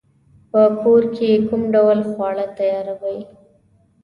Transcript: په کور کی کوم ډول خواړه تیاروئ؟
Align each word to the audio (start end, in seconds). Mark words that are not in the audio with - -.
په 0.51 0.61
کور 0.81 1.03
کی 1.15 1.29
کوم 1.47 1.61
ډول 1.75 1.99
خواړه 2.11 2.45
تیاروئ؟ 2.57 3.19